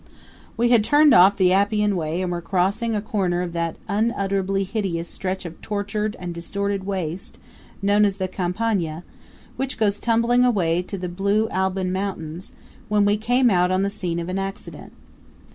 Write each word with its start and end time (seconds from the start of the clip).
We 0.57 0.69
had 0.69 0.83
turned 0.83 1.13
off 1.13 1.37
the 1.37 1.53
Appian 1.53 1.95
Way 1.95 2.23
and 2.23 2.31
were 2.31 2.41
crossing 2.41 2.95
a 2.95 3.03
corner 3.03 3.43
of 3.43 3.53
that 3.53 3.75
unutterably 3.87 4.63
hideous 4.63 5.07
stretch 5.07 5.45
of 5.45 5.61
tortured 5.61 6.15
and 6.17 6.33
distorted 6.33 6.87
waste 6.87 7.37
known 7.83 8.03
as 8.03 8.15
the 8.15 8.27
Campagna, 8.27 9.03
which 9.57 9.77
goes 9.77 9.99
tumbling 9.99 10.43
away 10.43 10.81
to 10.81 10.97
the 10.97 11.07
blue 11.07 11.47
Alban 11.49 11.91
Mountains, 11.93 12.53
when 12.89 13.05
we 13.05 13.15
came 13.15 13.51
on 13.51 13.83
the 13.83 13.91
scene 13.91 14.17
of 14.17 14.27
an 14.27 14.39
accident. 14.39 14.91